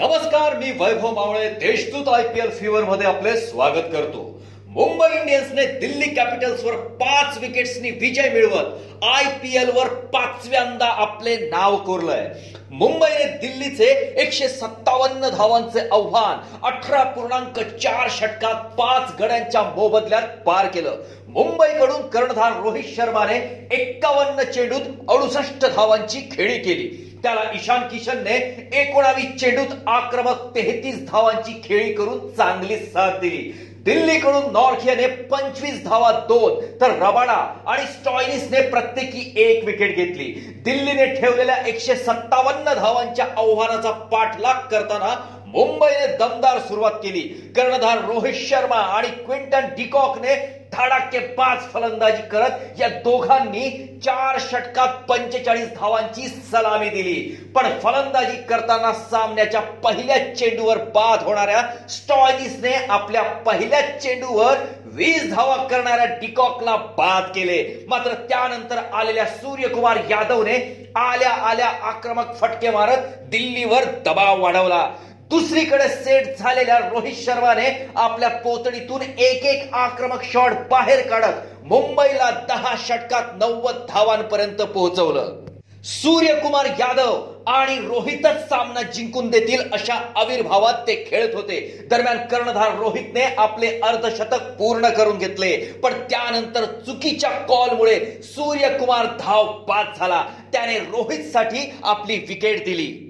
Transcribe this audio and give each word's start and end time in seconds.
नमस्कार 0.00 0.54
मी 0.56 0.70
Vaibhav 0.70 1.10
Mawale 1.14 1.48
Deshdoot 1.60 2.08
I 2.08 2.22
P 2.28 2.40
L 2.40 2.50
fever 2.50 2.84
मध्ये 2.84 3.06
आपले 3.06 3.36
स्वागत 3.36 3.88
करतो. 3.92 4.20
मुंबई 4.66 5.06
इंडियन्सने 5.16 5.64
दिल्ली 5.80 6.08
कॅपिटल्सवर 6.14 6.76
पाच 7.00 7.36
विकेट्सनी 7.38 7.90
विजय 7.90 8.28
मिळवत 8.28 9.04
आय 9.04 9.24
पी 9.42 9.56
एल 9.56 9.70
वर 9.76 9.88
पाचव्यांदा 10.12 10.86
आपले 11.02 11.36
नाव 11.36 11.76
कोरलंय. 11.76 12.26
मुंबईने 12.70 13.24
दिल्लीचे 13.42 13.90
एकशे 14.22 14.48
सत्तावन्न 14.48 15.28
धावांचे 15.28 15.80
आव्हान 15.92 16.56
अठरा 16.66 17.02
पूर्णांक 17.12 17.60
चार 17.82 18.08
षटकात 18.10 18.64
पाच 18.78 19.12
गड्यांच्या 19.20 19.62
मोबदल्यात 19.76 20.36
पार 20.46 20.66
केलं. 20.66 20.96
मुंबईकडून 21.28 22.08
कर्णधार 22.08 22.60
रोहित 22.62 22.96
शर्माने 22.96 23.38
एक्कावन्न 23.72 24.50
चेंडूत 24.50 25.10
अडुसष्ट 25.10 25.66
धावांची 25.66 26.28
खेळी 26.32 26.58
केली. 26.58 26.88
त्याला 27.22 27.40
ईशान 27.54 27.86
किशनने 27.88 28.36
एकोणावीस 28.80 29.40
चेंडूत 29.40 29.74
आक्रमक 29.86 30.44
तेहतीस 30.54 31.04
धावांची 31.10 31.60
खेळी 31.64 31.92
करून 31.94 32.30
चांगली 32.30 32.76
साथ 32.76 33.18
दिली. 33.20 33.52
दिल्लीकडून 33.84 34.52
नॉर्थियाने 34.52 35.06
पंचवीस 35.06 35.82
धावा 35.84 36.10
दोन 36.28 36.60
तर 36.80 36.90
रबाडा 36.98 37.36
आणि 37.66 37.86
स्टॉयनिसने 37.92 38.60
प्रत्येकी 38.70 39.32
एक 39.42 39.64
विकेट 39.64 39.96
घेतली. 39.96 40.24
दिल्लीने 40.64 41.06
ठेवलेल्या 41.14 41.56
एकशे 41.66 41.96
सत्तावन्न 41.96 42.74
धावांच्या 42.74 43.26
आव्हानाचा 43.36 43.90
पाठलाग 43.90 44.68
करताना 44.70 45.14
मुंबईने 45.46 46.06
दमदार 46.16 46.58
सुरुवात 46.58 46.92
केली. 46.92 47.20
कर्णधार 47.56 48.04
रोहित 48.04 48.34
शर्मा 48.48 48.76
आणि 48.76 49.08
क्विंटन 49.24 49.68
डिकॉकने 49.76 50.34
धडाके 50.72 51.18
पाच 51.34 51.72
फलंदाजी 51.72 52.22
करत 52.22 52.80
या 52.80 52.88
दोघांनी 53.04 53.70
चार 54.04 54.38
षटकात 54.40 54.88
पंचेचाळीस 55.08 55.68
धावांची 55.74 56.26
सलामी 56.50 56.88
दिली. 56.88 57.14
पण 57.54 57.68
फलंदाजी 57.82 58.36
करताना 58.42 58.92
सामन्याच्या 58.92 59.60
पहिल्या 59.84 60.18
चेंडूवर 60.34 60.78
बाद 60.94 61.22
होणाऱ्या 61.22 61.62
स्टॉयनिसने 61.88 62.74
आपल्या 62.88 63.22
पहिल्या 63.46 63.80
चेंडूवर 63.98 64.56
वीस 64.92 65.34
धावा 65.34 65.56
करणाऱ्या 65.66 66.06
डिकॉकला 66.20 66.76
बाद 66.98 67.30
केले. 67.34 67.62
मात्र 67.88 68.14
त्यानंतर 68.28 68.80
आलेल्या 68.92 69.26
सूर्यकुमार 69.26 69.98
यादवने 70.10 70.58
आल्या 70.96 71.30
आल्या 71.48 71.66
आक्रमक 71.66 72.34
फटके 72.40 72.70
मारत 72.70 73.06
दिल्लीवर 73.30 73.84
दबाव 74.06 74.42
वाढवला. 74.42 74.88
दुसरीकडे 75.30 75.88
सेट 75.88 76.38
झालेल्या 76.38 76.78
रोहित 76.78 77.16
शर्माने 77.16 77.88
आपल्या 77.96 78.28
पोतडीतून 78.28 79.02
एक 79.02 79.44
एक 79.44 79.74
आक्रमक 79.74 80.22
शॉट 80.22 80.52
बाहेर 80.70 81.06
काढत 81.08 81.34
मुंबईला 81.64 82.30
दहा 82.48 82.74
षटकात 82.78 83.22
नव्वद 83.38 83.74
धावांपर्यंत 83.88 84.62
पोहोचवलं. 84.62 85.44
सूर्यकुमार 85.84 86.66
यादव 86.78 87.20
आणि 87.46 87.76
रोहितच 87.76 88.48
सामना 88.48 88.82
जिंकून 88.82 89.30
देतील 89.30 89.60
अशा 89.72 89.94
आविर्भावात 90.16 90.74
ते 90.74 90.94
खेळत 91.10 91.34
होते. 91.34 91.60
दरम्यान 91.90 92.18
कर्णधार 92.18 92.76
रोहितने 92.76 93.22
आपले 93.38 93.80
अर्धशतक 93.80 94.50
पूर्ण 94.58 94.88
करून 94.88 95.18
घेतले. 95.18 95.56
पण 95.56 95.92
त्यानंतर 95.92 96.64
चुकीच्या 96.64 97.30
कॉलमुळे 97.30 98.20
सूर्यकुमार 98.22 99.06
धाव 99.20 99.52
बाद 99.68 99.86
झाला. 99.98 100.24
त्याने 100.52 100.78
रोहितसाठी 100.78 101.72
आपली 101.84 102.16
विकेट 102.28 102.64
दिली. 102.64 103.09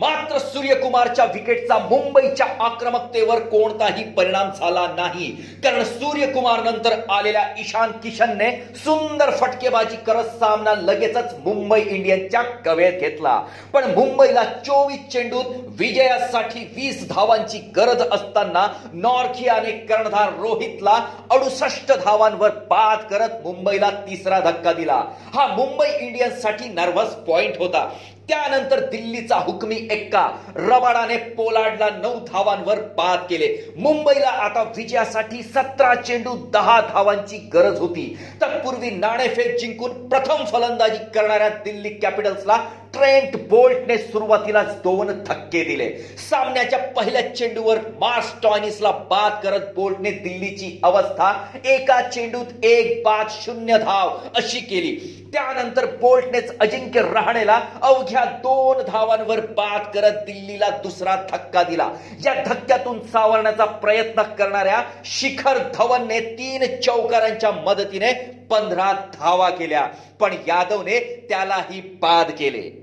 मात्र 0.00 0.38
सूर्यकुमारच्या 0.38 1.24
विकेटचा 1.24 1.76
मुंबईच्या 1.78 2.46
आक्रमकतेवर 2.64 3.38
कोणताही 3.38 4.02
परिणाम 4.12 4.50
झाला 4.50 4.86
नाही. 4.96 5.26
कारण 5.64 5.82
सूर्यकुमार 5.84 6.62
नंतर 6.64 6.94
आलेल्या 7.12 7.42
ईशान 7.60 7.90
किशनने 8.02 8.50
सुंदर 8.84 9.30
फटकेबाजी 9.30 9.96
करत 10.06 10.28
सामना 10.38 10.74
लगेचच 10.74 11.34
मुंबई 11.44 11.80
इंडियन्सच्या 11.80 12.42
कवेत 12.64 13.00
घेतला. 13.00 13.36
पण 13.74 13.90
मुंबईला 13.94 14.44
चोवीस 14.44 15.06
चेंडूत 15.12 15.52
विजयासाठी 15.80 16.64
वीस 16.76 17.06
धावांची 17.08 17.58
गरज 17.76 18.02
असताना 18.02 18.66
नॉर्थियाने 18.92 19.72
कर्णधार 19.88 20.32
रोहितला 20.38 20.98
अडुसष्ट 21.30 21.92
धावांवर 22.04 22.50
बाद 22.70 23.04
करत 23.10 23.44
मुंबईला 23.44 23.90
तिसरा 24.08 24.40
धक्का 24.40 24.72
दिला. 24.72 25.02
हा 25.34 25.46
मुंबई 25.46 25.88
इंडियन्ससाठी 26.00 26.72
नर्व्हस 26.74 27.14
पॉइंट 27.26 27.58
होता. 27.58 27.88
त्यानंतर 28.28 28.80
दिल्लीचा 28.80 29.36
हुकमी 29.36 29.76
एक्का 29.90 30.26
रबाडाने 30.56 31.16
पोलाडला 31.16 31.88
नऊ 31.90 32.18
धावांवर 32.32 32.80
बाद 32.96 33.18
केले. 33.30 33.48
मुंबईला 33.76 34.28
आता 34.44 34.62
विजयासाठी 34.76 35.42
सतरा 35.42 35.94
चेंडू 35.94 36.34
दहा 36.52 36.80
धावांची 36.80 37.36
गरज 37.54 37.78
होती. 37.78 38.18
तत्पूर्वी 38.42 38.90
नाणेफेक 38.90 39.56
जिंकून 39.58 40.08
प्रथम 40.08 40.44
फलंदाजी 40.44 41.04
करणाऱ्या 41.14 41.48
दिल्ली 41.48 41.88
कॅपिटल्सला 41.88 42.56
ट्रेंट 42.92 43.36
बोल्टने 43.48 43.96
सुरुवातीला 43.98 44.62
दोन 44.62 45.10
धक्के 45.26 45.62
दिले. 45.64 45.88
सामन्याच्या 46.30 46.78
पहिल्या 46.78 47.34
चेंडूवर 47.34 47.78
मार्स 48.00 48.32
टॉनिसला 48.42 48.90
बाद 49.10 49.32
करत 49.42 49.72
बोल्टने 49.76 50.10
दिल्लीची 50.10 50.78
अवस्था 50.82 51.32
एका 51.64 52.00
चेंडूत 52.02 52.64
एक 52.64 53.02
बाद 53.04 53.26
शून्य 53.30 53.78
धाव 53.78 54.18
अशी 54.36 54.60
केली. 54.60 55.18
त्यानंतर 55.32 55.84
बोल्टनेच 56.00 56.58
अजिंक्य 56.58 57.02
रहाणेला 57.02 57.60
अवघ्या 58.14 58.38
दोन 58.38 58.84
धावांवर 58.84 59.40
बाद 59.40 59.80
करत 59.94 60.12
दिल्लीला 60.12 60.68
दुसरा 60.68 61.16
धक्का 61.30 61.62
दिला. 61.62 61.90
या 62.24 62.34
धक्क्यातून 62.46 63.06
सावरण्याचा 63.06 63.64
प्रयत्न 63.64 64.22
करणाऱ्या 64.22 64.82
शिखर 65.04 65.58
धवनने 65.74 66.20
तीन 66.20 66.80
चौकारांच्या 66.80 67.50
मदतीने 67.50 68.12
पंधरा 68.50 68.92
धावा 68.92 69.50
केल्या. 69.50 69.86
पण 70.20 70.32
यादवने 70.32 71.26
त्यालाही 71.28 71.80
बाद 71.80 72.30
केले. 72.30 72.82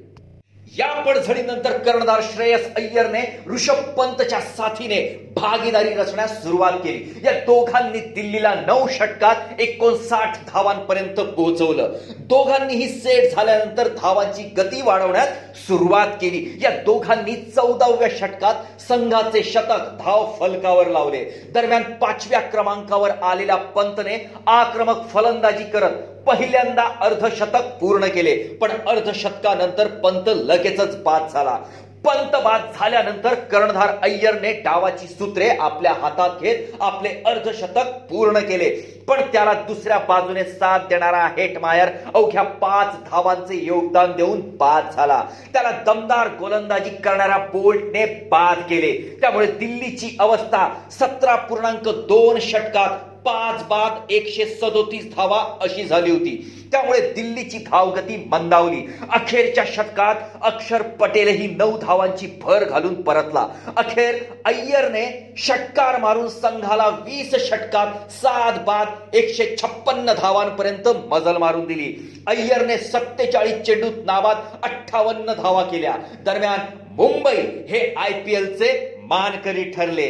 या 0.78 1.02
पडझडीनंतर 1.02 1.78
कर्णधार 1.78 2.22
श्रेयस 2.34 2.76
अय्यरने 2.76 3.40
ऋषभ 3.48 3.74
पंतच्या 3.74 4.42
साथीने 4.42 5.29
भागीदारी 5.40 5.90
रचण्यास 5.90 6.44
सुरुवात 6.44 6.72
केली. 6.72 7.22
या 7.24 7.32
दोघांनी 7.32 8.00
दिल्लीला 8.00 8.54
नऊ 8.68 8.88
षटकात 8.88 9.36
एकोणसाठ 9.60 10.38
धावांपर्यंत 10.54 11.20
पोहोचवलं. 11.20 11.94
दोघांनीही 12.20 12.88
सेट 12.90 13.36
झाल्यानंतर 13.36 13.88
धावांची 13.88 14.44
गती 14.44 14.82
वाढवण्यास 14.82 15.28
सुरुवात 15.68 16.08
केली. 16.08 16.60
या 16.62 16.70
दोघांनी 16.70 17.36
चौदाव्या 17.36 18.10
षटकात 18.20 18.82
संघाचे 18.82 19.44
शतक 19.44 19.98
धाव 20.00 20.34
फलकावर 20.40 20.88
लावले. 20.88 21.24
दरम्यान 21.54 21.84
पाचव्या 21.84 22.40
क्रमांकावर 22.40 23.10
आलेल्या 23.24 23.56
पंतने 23.56 24.30
आक्रमक 24.48 25.08
फलंदाजी 25.10 25.64
करत 25.64 25.92
पहिल्यांदा 26.28 26.84
अर्धशतक 27.02 27.76
पूर्ण 27.82 28.06
केले. 28.06 28.36
पण 28.62 28.70
अर्धशतकानंतर 28.88 29.88
पंत 29.88 30.24
लगेचच 30.28 31.04
बाद 31.04 31.28
झाला. 31.34 31.58
पंत 32.06 32.36
बाद 32.44 32.62
झाल्यानंतर 32.80 33.34
कर्णधार 33.34 33.90
अय्यरने 34.02 34.52
डावाची 34.54 35.08
सूत्रे 35.08 35.50
आपल्या 35.50 35.94
हातात 35.94 36.42
घेत 36.42 36.82
आपले 36.82 37.10
अर्धशतक 37.26 37.92
पूर्ण 38.10 38.40
केले. 38.40 38.70
पण 39.08 39.22
त्याला 39.34 39.54
दुसऱ्या 39.54 39.98
बाजूने 39.98 40.44
साथ 40.44 40.80
देणारा 40.80 41.26
हेटमायर 41.38 41.90
अवघ्या 42.14 42.44
पाच 42.44 42.96
धावांचे 43.12 43.66
योगदान 43.66 44.12
देऊन 44.12 44.42
बाद 44.58 44.90
झाला. 44.96 45.24
त्याला 45.54 45.72
दमदार 45.86 46.28
गोलंदाजी 46.40 46.90
करणाऱ्या 46.90 47.38
बोल्टने 47.38 48.06
बाद 48.32 48.58
केले. 48.70 49.18
त्यामुळे 49.22 49.48
दिल्लीची 49.48 50.16
अवस्था 50.20 50.68
सतरा 50.92 51.36
पूर्णांक 51.36 51.90
दोन 51.90 52.40
षटकात 52.40 53.09
पाच 53.26 53.64
बाद 53.64 54.12
एकशे 54.12 54.46
सदोतीस 54.46 55.16
धावा 55.16 55.44
अशी 55.62 55.84
झाली 55.84 56.12
होती. 56.12 56.56
त्यामुळे 56.72 57.00
दिल्लीची 57.14 57.58
धावगती 57.58 58.16
मंदावली. 58.28 58.82
अखेरच्या 59.12 59.64
षटकात 59.66 60.16
अक्षर 60.42 60.82
पटेलही 60.82 61.48
नऊ 61.48 61.78
धावांची 61.78 62.28
भर 62.42 62.64
घालून 62.64 63.02
परतला. 63.02 63.48
अखेर 63.78 64.16
अय्यरने 64.46 65.34
षटकार 65.38 66.00
मारून 66.00 66.28
संघाला 66.28 66.88
वीस 66.88 67.36
षटकात 67.48 68.12
सात 68.12 68.60
बाद 68.66 68.88
एकशे 69.14 69.56
छप्पन्न 69.62 70.14
धावांपर्यंत 70.14 70.88
मजल 70.88 71.38
मारून 71.38 71.66
दिली. 71.66 72.22
अय्यरने 72.28 72.78
सत्तेचाळीस 72.78 73.62
चेंडूत 73.62 74.06
नावात 74.06 74.36
अठ्ठावन्न 74.64 75.34
धावा 75.34 75.64
केल्या. 75.64 75.96
दरम्यान 76.26 76.60
मुंबई 76.92 77.42
हे 77.70 77.94
आय 77.98 78.12
पी 78.12 78.36
एलचे 78.36 78.99
मानकरी 79.10 79.64
ठरले. 79.64 80.10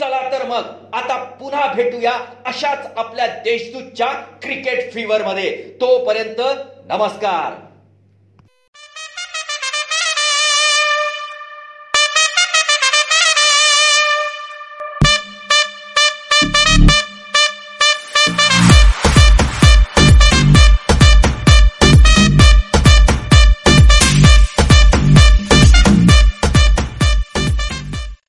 चला 0.00 0.20
तर 0.32 0.46
मग 0.46 0.90
आता 0.92 1.24
पुन्हा 1.24 1.72
भेटूया 1.72 2.12
अशाच 2.46 2.78
आपल्या 2.96 3.26
देशदूतच्या 3.26 4.12
क्रिकेट 4.42 4.92
फीवर 4.92 5.26
मध्ये. 5.26 5.50
तोपर्यंत 5.80 6.40
नमस्कार. 6.88 7.67